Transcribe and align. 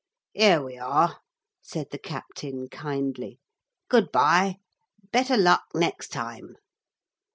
'Here 0.33 0.63
we 0.63 0.79
are,' 0.79 1.19
said 1.61 1.91
the 1.91 1.99
captain 1.99 2.69
kindly. 2.69 3.37
'Good 3.87 4.11
bye. 4.11 4.55
Better 5.11 5.37
luck 5.37 5.65
next 5.75 6.07
time.' 6.07 6.55